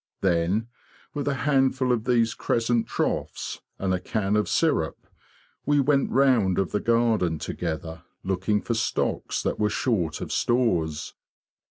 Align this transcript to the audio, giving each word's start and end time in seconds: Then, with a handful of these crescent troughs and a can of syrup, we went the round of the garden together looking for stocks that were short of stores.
Then, 0.21 0.67
with 1.13 1.27
a 1.27 1.35
handful 1.45 1.91
of 1.91 2.05
these 2.05 2.33
crescent 2.33 2.87
troughs 2.87 3.61
and 3.77 3.93
a 3.93 3.99
can 3.99 4.35
of 4.35 4.49
syrup, 4.49 5.05
we 5.63 5.79
went 5.79 6.09
the 6.09 6.15
round 6.15 6.57
of 6.57 6.71
the 6.71 6.79
garden 6.79 7.37
together 7.37 8.01
looking 8.23 8.63
for 8.63 8.73
stocks 8.73 9.43
that 9.43 9.59
were 9.59 9.69
short 9.69 10.19
of 10.19 10.31
stores. 10.31 11.13